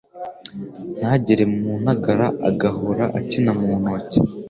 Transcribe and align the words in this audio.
Ntagere 0.99 1.43
mu 1.55 1.71
ntagara 1.81 2.27
Agahora 2.49 3.03
akina 3.19 3.51
mu 3.61 3.71
ntoke 3.81 4.19